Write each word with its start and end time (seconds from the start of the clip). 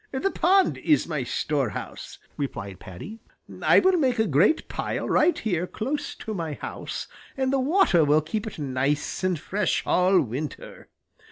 "This 0.11 0.31
pond 0.33 0.79
is 0.79 1.07
my 1.07 1.21
storehouse," 1.21 2.17
replied 2.35 2.79
Paddy. 2.79 3.19
"I 3.61 3.77
will 3.77 3.99
make 3.99 4.17
a 4.17 4.25
great 4.25 4.67
pile 4.67 5.07
right 5.07 5.37
here 5.37 5.67
close 5.67 6.15
to 6.15 6.33
my 6.33 6.55
house, 6.55 7.07
and 7.37 7.53
the 7.53 7.59
water 7.59 8.03
will 8.03 8.21
keep 8.21 8.47
it 8.47 8.57
nice 8.57 9.23
and 9.23 9.37
fresh 9.37 9.83
all 9.85 10.19
winter. 10.19 10.87